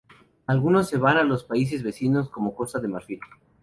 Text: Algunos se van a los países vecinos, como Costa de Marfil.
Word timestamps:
Algunos 0.47 0.89
se 0.89 0.97
van 0.97 1.17
a 1.17 1.23
los 1.23 1.43
países 1.43 1.83
vecinos, 1.83 2.27
como 2.31 2.55
Costa 2.55 2.79
de 2.79 2.87
Marfil. 2.87 3.19